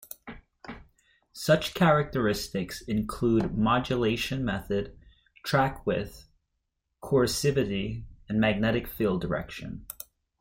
Such 1.31 1.75
characteristics 1.75 2.81
include 2.81 3.55
modulation 3.55 4.43
method, 4.43 4.97
track 5.45 5.85
width, 5.85 6.27
coercivity, 7.03 8.05
and 8.27 8.39
magnetic 8.41 8.87
field 8.87 9.21
direction. 9.21 9.85